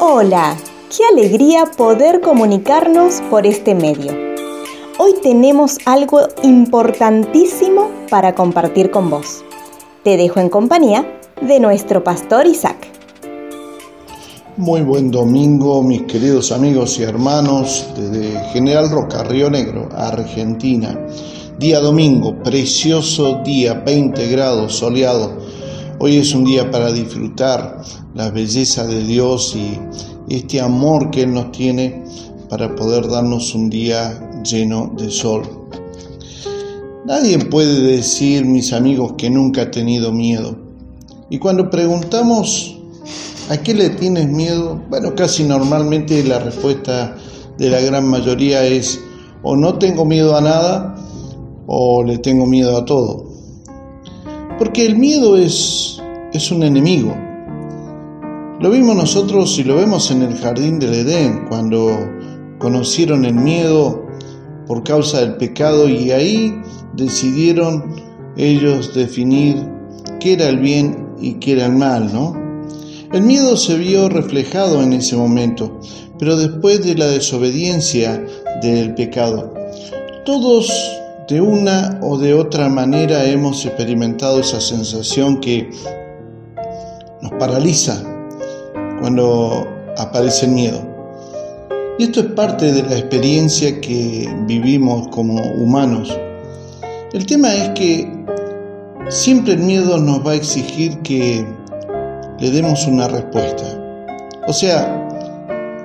Hola, 0.00 0.56
qué 0.90 1.04
alegría 1.12 1.66
poder 1.66 2.20
comunicarnos 2.20 3.20
por 3.30 3.46
este 3.46 3.76
medio. 3.76 4.12
Hoy 4.98 5.12
tenemos 5.22 5.78
algo 5.86 6.20
importantísimo 6.42 7.90
para 8.10 8.34
compartir 8.34 8.90
con 8.90 9.08
vos. 9.08 9.44
Te 10.02 10.16
dejo 10.16 10.40
en 10.40 10.48
compañía 10.48 11.06
de 11.40 11.60
nuestro 11.60 12.02
pastor 12.02 12.46
Isaac. 12.46 12.76
Muy 14.56 14.82
buen 14.82 15.12
domingo, 15.12 15.80
mis 15.82 16.02
queridos 16.02 16.50
amigos 16.50 16.98
y 16.98 17.04
hermanos 17.04 17.86
desde 17.96 18.38
General 18.52 18.90
Roca, 18.90 19.22
Río 19.22 19.48
Negro, 19.48 19.88
Argentina. 19.92 20.98
Día 21.58 21.78
domingo, 21.78 22.42
precioso 22.42 23.42
día, 23.44 23.74
20 23.74 24.28
grados, 24.28 24.74
soleado. 24.74 25.38
Hoy 26.00 26.16
es 26.16 26.34
un 26.34 26.44
día 26.44 26.68
para 26.70 26.90
disfrutar 26.90 27.80
la 28.14 28.30
belleza 28.30 28.86
de 28.86 29.02
Dios 29.02 29.56
y 29.56 29.78
este 30.28 30.60
amor 30.60 31.10
que 31.10 31.22
Él 31.22 31.34
nos 31.34 31.52
tiene 31.52 32.04
para 32.48 32.74
poder 32.74 33.08
darnos 33.08 33.54
un 33.54 33.68
día 33.68 34.30
lleno 34.42 34.92
de 34.96 35.10
sol. 35.10 35.42
Nadie 37.04 37.38
puede 37.38 37.80
decir, 37.80 38.44
mis 38.44 38.72
amigos, 38.72 39.14
que 39.18 39.28
nunca 39.28 39.62
ha 39.62 39.70
tenido 39.70 40.12
miedo. 40.12 40.56
Y 41.28 41.38
cuando 41.38 41.68
preguntamos, 41.68 42.78
¿a 43.50 43.56
qué 43.58 43.74
le 43.74 43.90
tienes 43.90 44.28
miedo? 44.28 44.80
Bueno, 44.88 45.14
casi 45.14 45.44
normalmente 45.44 46.22
la 46.24 46.38
respuesta 46.38 47.16
de 47.58 47.70
la 47.70 47.80
gran 47.80 48.08
mayoría 48.08 48.64
es 48.64 49.00
o 49.42 49.56
no 49.56 49.78
tengo 49.78 50.04
miedo 50.04 50.36
a 50.36 50.40
nada 50.40 50.94
o 51.66 52.02
le 52.02 52.18
tengo 52.18 52.46
miedo 52.46 52.76
a 52.76 52.84
todo. 52.84 53.26
Porque 54.58 54.86
el 54.86 54.96
miedo 54.96 55.36
es, 55.36 56.00
es 56.32 56.50
un 56.50 56.62
enemigo. 56.62 57.14
Lo 58.64 58.70
vimos 58.70 58.96
nosotros 58.96 59.58
y 59.58 59.64
lo 59.64 59.76
vemos 59.76 60.10
en 60.10 60.22
el 60.22 60.38
jardín 60.38 60.78
del 60.78 60.94
Edén, 60.94 61.44
cuando 61.50 61.98
conocieron 62.58 63.26
el 63.26 63.34
miedo 63.34 64.06
por 64.66 64.82
causa 64.82 65.20
del 65.20 65.36
pecado 65.36 65.86
y 65.86 66.12
ahí 66.12 66.62
decidieron 66.94 67.94
ellos 68.38 68.94
definir 68.94 69.68
qué 70.18 70.32
era 70.32 70.48
el 70.48 70.60
bien 70.60 71.10
y 71.20 71.34
qué 71.34 71.52
era 71.52 71.66
el 71.66 71.74
mal, 71.74 72.10
¿no? 72.10 72.32
El 73.12 73.24
miedo 73.24 73.54
se 73.58 73.76
vio 73.76 74.08
reflejado 74.08 74.82
en 74.82 74.94
ese 74.94 75.14
momento, 75.14 75.78
pero 76.18 76.34
después 76.34 76.82
de 76.82 76.94
la 76.94 77.08
desobediencia 77.08 78.24
del 78.62 78.94
pecado. 78.94 79.52
Todos 80.24 80.72
de 81.28 81.38
una 81.38 82.00
o 82.02 82.16
de 82.16 82.32
otra 82.32 82.70
manera 82.70 83.26
hemos 83.26 83.66
experimentado 83.66 84.40
esa 84.40 84.62
sensación 84.62 85.38
que 85.38 85.68
nos 87.20 87.32
paraliza 87.32 88.12
cuando 89.00 89.66
aparece 89.96 90.46
el 90.46 90.52
miedo. 90.52 90.80
Y 91.98 92.04
esto 92.04 92.20
es 92.20 92.26
parte 92.26 92.72
de 92.72 92.82
la 92.82 92.98
experiencia 92.98 93.80
que 93.80 94.28
vivimos 94.46 95.08
como 95.08 95.40
humanos. 95.52 96.18
El 97.12 97.24
tema 97.26 97.54
es 97.54 97.70
que 97.70 98.10
siempre 99.08 99.52
el 99.52 99.60
miedo 99.60 99.98
nos 99.98 100.26
va 100.26 100.32
a 100.32 100.34
exigir 100.34 100.98
que 101.02 101.46
le 102.40 102.50
demos 102.50 102.86
una 102.86 103.06
respuesta. 103.06 103.64
O 104.48 104.52
sea, 104.52 105.00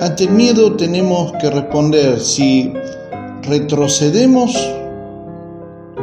ante 0.00 0.24
el 0.24 0.30
miedo 0.30 0.76
tenemos 0.76 1.32
que 1.32 1.50
responder 1.50 2.18
si 2.18 2.72
retrocedemos 3.42 4.56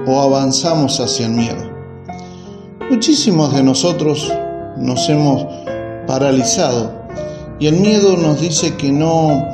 o 0.06 0.22
avanzamos 0.22 1.00
hacia 1.00 1.26
el 1.26 1.34
miedo. 1.34 1.72
Muchísimos 2.90 3.54
de 3.56 3.64
nosotros 3.64 4.32
nos 4.78 5.10
hemos 5.10 5.67
paralizado 6.08 6.92
y 7.60 7.68
el 7.68 7.76
miedo 7.76 8.18
nos 8.18 8.42
dice 8.42 8.76
que 8.76 8.92
no 8.92 9.46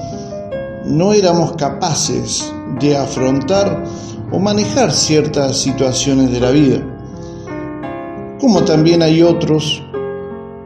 no 0.85 1.13
éramos 1.13 1.53
capaces 1.53 2.53
de 2.79 2.97
afrontar 2.97 3.83
o 4.31 4.39
manejar 4.39 4.91
ciertas 4.91 5.57
situaciones 5.57 6.31
de 6.31 6.39
la 6.39 6.51
vida. 6.51 6.81
Como 8.39 8.63
también 8.63 9.01
hay 9.01 9.21
otros 9.21 9.81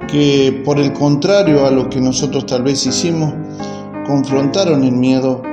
que 0.07 0.63
por 0.65 0.79
el 0.79 0.93
contrario 0.93 1.65
a 1.67 1.71
lo 1.71 1.89
que 1.89 2.01
nosotros 2.01 2.45
tal 2.45 2.63
vez 2.63 2.85
hicimos, 2.85 3.33
confrontaron 4.07 4.83
el 4.83 4.93
miedo 4.93 5.43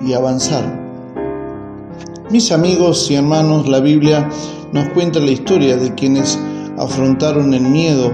y 0.00 0.12
avanzaron. 0.14 0.88
Mis 2.30 2.52
amigos 2.52 3.10
y 3.10 3.16
hermanos, 3.16 3.68
la 3.68 3.80
Biblia 3.80 4.28
nos 4.72 4.88
cuenta 4.90 5.18
la 5.18 5.30
historia 5.30 5.76
de 5.76 5.94
quienes 5.94 6.38
afrontaron 6.78 7.52
el 7.54 7.62
miedo 7.62 8.12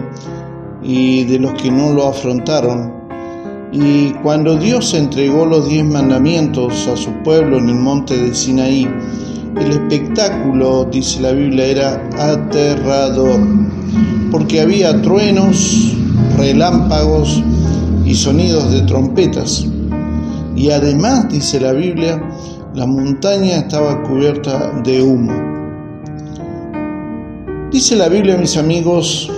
y 0.84 1.24
de 1.24 1.38
los 1.38 1.54
que 1.54 1.70
no 1.70 1.92
lo 1.92 2.06
afrontaron. 2.06 2.92
Y 3.72 4.10
cuando 4.22 4.56
Dios 4.56 4.94
entregó 4.94 5.46
los 5.46 5.68
diez 5.68 5.84
mandamientos 5.84 6.86
a 6.86 6.96
su 6.96 7.10
pueblo 7.24 7.58
en 7.58 7.70
el 7.70 7.74
monte 7.74 8.16
de 8.16 8.34
Sinaí, 8.34 8.86
el 9.60 9.70
espectáculo, 9.70 10.84
dice 10.84 11.20
la 11.20 11.32
Biblia, 11.32 11.66
era 11.66 12.10
aterrador, 12.18 13.40
porque 14.30 14.60
había 14.60 15.00
truenos, 15.00 15.96
relámpagos 16.36 17.42
y 18.04 18.14
sonidos 18.14 18.70
de 18.72 18.82
trompetas. 18.82 19.66
Y 20.54 20.70
además, 20.70 21.28
dice 21.28 21.60
la 21.60 21.72
Biblia, 21.72 22.22
la 22.74 22.86
montaña 22.86 23.56
estaba 23.56 24.02
cubierta 24.02 24.72
de 24.84 25.02
humo. 25.02 25.32
Dice 27.70 27.96
la 27.96 28.08
Biblia, 28.08 28.36
mis 28.36 28.56
amigos, 28.56 29.30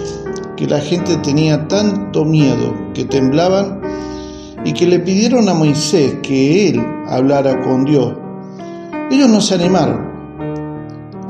que 0.56 0.67
la 0.67 0.81
gente 0.81 1.17
tenía 1.19 1.69
tanto 1.69 2.25
miedo 2.25 2.75
que 2.94 3.05
temblaban 3.05 3.81
y 4.65 4.72
que 4.72 4.87
le 4.87 4.99
pidieron 5.00 5.49
a 5.49 5.55
Moisés 5.55 6.17
que 6.22 6.69
él 6.69 6.84
hablara 7.06 7.61
con 7.62 7.84
Dios. 7.84 8.15
Ellos 9.11 9.28
no 9.28 9.41
se 9.41 9.55
animaron 9.55 10.06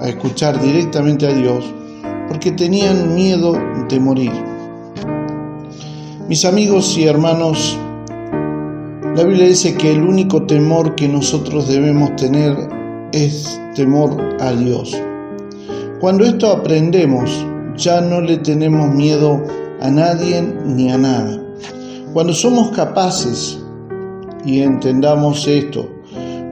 a 0.00 0.08
escuchar 0.08 0.60
directamente 0.60 1.26
a 1.26 1.32
Dios 1.32 1.64
porque 2.28 2.52
tenían 2.52 3.14
miedo 3.14 3.56
de 3.88 4.00
morir. 4.00 4.32
Mis 6.28 6.44
amigos 6.44 6.96
y 6.96 7.04
hermanos, 7.04 7.78
la 9.14 9.24
Biblia 9.24 9.48
dice 9.48 9.74
que 9.74 9.92
el 9.92 10.02
único 10.02 10.44
temor 10.44 10.94
que 10.94 11.08
nosotros 11.08 11.68
debemos 11.68 12.16
tener 12.16 12.56
es 13.12 13.60
temor 13.74 14.16
a 14.40 14.52
Dios. 14.52 14.96
Cuando 16.00 16.24
esto 16.24 16.50
aprendemos, 16.50 17.46
ya 17.76 18.00
no 18.00 18.20
le 18.20 18.38
tenemos 18.38 18.94
miedo 18.94 19.42
a 19.80 19.90
nadie 19.90 20.42
ni 20.64 20.90
a 20.90 20.98
nada. 20.98 21.42
Cuando 22.12 22.32
somos 22.32 22.70
capaces, 22.70 23.58
y 24.44 24.60
entendamos 24.62 25.46
esto, 25.48 25.88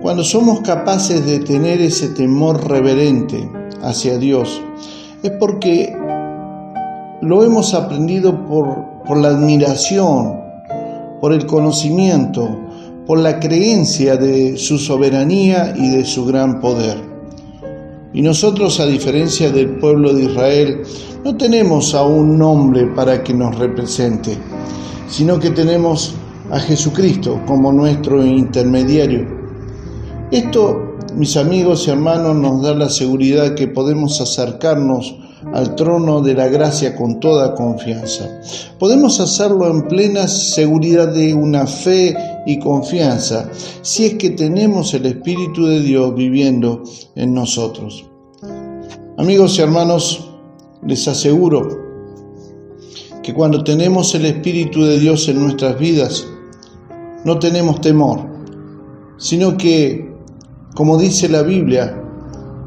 cuando 0.02 0.24
somos 0.24 0.60
capaces 0.60 1.24
de 1.24 1.38
tener 1.38 1.80
ese 1.80 2.08
temor 2.08 2.68
reverente 2.68 3.50
hacia 3.82 4.18
Dios, 4.18 4.60
es 5.22 5.30
porque 5.40 5.96
lo 7.22 7.44
hemos 7.44 7.72
aprendido 7.72 8.46
por, 8.46 9.02
por 9.06 9.16
la 9.16 9.28
admiración, 9.28 10.40
por 11.20 11.32
el 11.32 11.46
conocimiento, 11.46 12.60
por 13.06 13.18
la 13.18 13.40
creencia 13.40 14.16
de 14.16 14.58
su 14.58 14.78
soberanía 14.78 15.72
y 15.76 15.88
de 15.88 16.04
su 16.04 16.26
gran 16.26 16.60
poder. 16.60 17.13
Y 18.14 18.22
nosotros, 18.22 18.78
a 18.78 18.86
diferencia 18.86 19.50
del 19.50 19.76
pueblo 19.80 20.14
de 20.14 20.26
Israel, 20.26 20.82
no 21.24 21.36
tenemos 21.36 21.94
a 21.96 22.04
un 22.04 22.38
nombre 22.38 22.86
para 22.94 23.24
que 23.24 23.34
nos 23.34 23.58
represente, 23.58 24.38
sino 25.08 25.40
que 25.40 25.50
tenemos 25.50 26.14
a 26.52 26.60
Jesucristo 26.60 27.40
como 27.44 27.72
nuestro 27.72 28.24
intermediario. 28.24 29.26
Esto, 30.30 30.96
mis 31.16 31.36
amigos 31.36 31.88
y 31.88 31.90
hermanos, 31.90 32.36
nos 32.36 32.62
da 32.62 32.74
la 32.74 32.88
seguridad 32.88 33.56
que 33.56 33.66
podemos 33.66 34.20
acercarnos 34.20 35.16
al 35.52 35.74
trono 35.74 36.20
de 36.20 36.34
la 36.34 36.46
gracia 36.46 36.94
con 36.94 37.18
toda 37.18 37.54
confianza. 37.54 38.40
Podemos 38.78 39.18
hacerlo 39.18 39.68
en 39.68 39.88
plena 39.88 40.28
seguridad 40.28 41.08
de 41.08 41.34
una 41.34 41.66
fe 41.66 42.16
y 42.46 42.58
confianza 42.58 43.50
si 43.82 44.06
es 44.06 44.14
que 44.14 44.30
tenemos 44.30 44.94
el 44.94 45.06
Espíritu 45.06 45.66
de 45.66 45.80
Dios 45.80 46.14
viviendo 46.14 46.82
en 47.14 47.34
nosotros. 47.34 48.04
Amigos 49.16 49.58
y 49.58 49.62
hermanos, 49.62 50.30
les 50.86 51.06
aseguro 51.08 51.84
que 53.22 53.32
cuando 53.32 53.64
tenemos 53.64 54.14
el 54.14 54.26
Espíritu 54.26 54.84
de 54.84 54.98
Dios 54.98 55.28
en 55.28 55.40
nuestras 55.40 55.78
vidas, 55.78 56.26
no 57.24 57.38
tenemos 57.38 57.80
temor, 57.80 58.20
sino 59.16 59.56
que, 59.56 60.12
como 60.74 60.98
dice 60.98 61.28
la 61.28 61.42
Biblia 61.42 62.00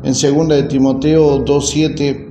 en 0.04 0.14
2 0.14 0.48
de 0.48 0.64
Timoteo 0.64 1.44
2.7, 1.44 2.28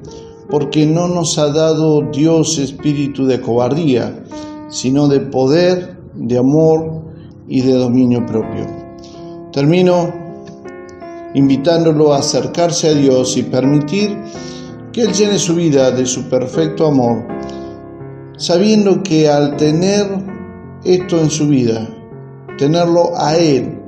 porque 0.49 0.87
no 0.87 1.09
nos 1.09 1.39
ha 1.39 1.53
dado 1.53 2.03
Dios 2.13 2.59
espíritu 2.59 3.27
de 3.27 3.41
cobardía, 3.41 4.25
sino 4.69 5.09
de 5.09 5.21
poder, 5.21 5.99
de 6.15 6.39
amor 6.39 7.03
y 7.49 7.63
de 7.63 7.73
dominio 7.73 8.25
propio. 8.27 8.67
Termino 9.53 10.13
invitándolo 11.35 12.15
a 12.15 12.19
acercarse 12.19 12.89
a 12.89 12.95
Dios 12.95 13.37
y 13.37 13.43
permitir 13.43 14.17
que 14.93 15.03
Él 15.03 15.13
llene 15.13 15.39
su 15.39 15.55
vida 15.55 15.91
de 15.91 16.07
su 16.07 16.31
perfecto 16.31 16.87
amor, 16.87 17.27
sabiendo 18.39 19.03
que 19.03 19.29
al 19.29 19.57
tener 19.57 20.07
esto 20.85 21.21
en 21.21 21.31
su 21.31 21.49
vida, 21.49 21.89
tenerlo 22.57 23.13
a 23.17 23.37
Él, 23.37 23.79